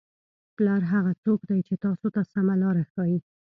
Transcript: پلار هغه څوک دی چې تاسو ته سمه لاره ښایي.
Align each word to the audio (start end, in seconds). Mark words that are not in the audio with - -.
پلار 0.55 0.81
هغه 0.93 1.11
څوک 1.23 1.39
دی 1.49 1.59
چې 1.67 1.73
تاسو 1.85 2.07
ته 2.15 2.21
سمه 2.33 2.55
لاره 2.63 2.83
ښایي. 2.91 3.19